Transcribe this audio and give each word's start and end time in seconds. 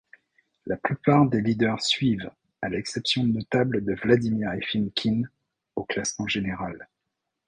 La 0.65 0.77
plupart 0.77 1.29
des 1.29 1.41
leaders 1.41 1.79
suivent, 1.79 2.31
à 2.63 2.69
l'exception 2.69 3.23
notable 3.23 3.85
de 3.85 3.93
Vladimir 3.93 4.51
Efimkin, 4.53 5.21
au 5.75 5.83
classement 5.85 6.25
général. 6.27 6.89